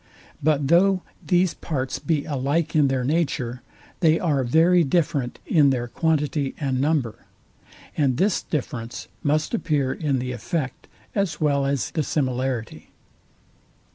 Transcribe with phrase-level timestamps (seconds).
[0.41, 3.61] But though these parts be alike in their nature,
[3.99, 7.27] they are very different in their quantity and number;
[7.95, 12.89] and this difference must appear in the effect as well as the similarity.